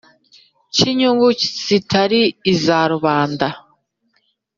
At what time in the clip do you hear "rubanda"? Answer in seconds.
2.93-3.47